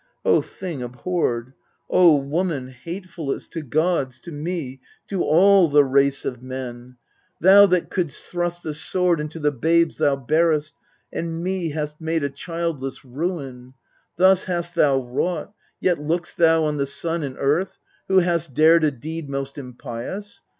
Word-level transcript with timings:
O 0.25 0.41
thing 0.41 0.81
abhorred! 0.81 1.53
O 1.87 2.15
woman 2.15 2.69
hatefullest 2.85 3.51
286 3.51 3.53
EURIPIDES 3.53 3.53
To 3.53 3.61
gods, 3.61 4.19
to 4.21 4.31
me, 4.31 4.79
to 5.09 5.21
all 5.23 5.67
the 5.67 5.83
race 5.85 6.25
of 6.25 6.41
men, 6.41 6.97
Thou 7.39 7.67
that 7.67 7.91
couldst 7.91 8.25
thrust 8.25 8.63
the 8.63 8.73
sword 8.73 9.19
into 9.19 9.37
the 9.37 9.51
babes 9.51 9.99
Thou 9.99 10.15
bar'st, 10.15 10.73
and 11.13 11.43
me 11.43 11.69
hast 11.69 12.01
made 12.01 12.23
a 12.23 12.31
childless 12.31 13.05
ruin! 13.05 13.75
Thus 14.17 14.45
hast 14.45 14.73
thou 14.73 14.97
wrought, 15.03 15.53
yet 15.79 15.99
look'st 15.99 16.37
thou 16.37 16.63
on 16.63 16.77
the 16.77 16.87
sun 16.87 17.21
And 17.21 17.35
earth, 17.37 17.77
who 18.07 18.21
hast 18.21 18.55
dartd 18.55 18.81
a 18.83 18.89
deed 18.89 19.29
most 19.29 19.59
impious? 19.59 20.41